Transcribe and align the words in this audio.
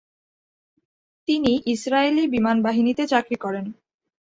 তিনি 1.27 1.51
ইসরায়েলি 1.73 2.23
বিমান 2.27 2.57
বাহিনীতে 2.61 3.03
চাকরি 3.07 3.37
করেন। 3.37 3.65